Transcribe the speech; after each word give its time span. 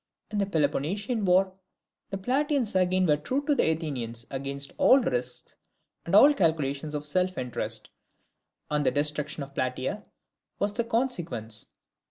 In 0.31 0.39
the 0.39 0.47
Peloponnesian 0.47 1.25
War 1.25 1.53
the 2.09 2.17
Plataeans 2.17 2.73
again 2.73 3.05
were 3.05 3.17
true 3.17 3.45
to 3.45 3.53
the 3.53 3.69
Athenians 3.71 4.25
against 4.31 4.73
all 4.79 4.97
risks 4.99 5.55
and 6.07 6.15
all 6.15 6.33
calculation 6.33 6.95
of 6.95 7.05
self 7.05 7.37
interest; 7.37 7.87
and 8.71 8.83
the 8.83 8.89
destruction 8.89 9.43
of 9.43 9.53
Plataea 9.53 10.01
was 10.57 10.73
the 10.73 10.85
consequence. 10.85 11.67